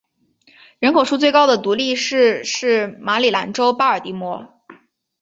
[0.79, 4.51] 人口数最高的独立市是马里兰州巴尔的摩。